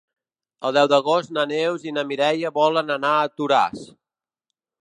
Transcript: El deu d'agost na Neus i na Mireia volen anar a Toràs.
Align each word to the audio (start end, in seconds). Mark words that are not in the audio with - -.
El 0.69 0.73
deu 0.77 0.87
d'agost 0.93 1.35
na 1.37 1.43
Neus 1.51 1.85
i 1.91 1.95
na 1.99 2.05
Mireia 2.13 2.53
volen 2.57 2.93
anar 2.99 3.15
a 3.21 3.31
Toràs. 3.37 3.89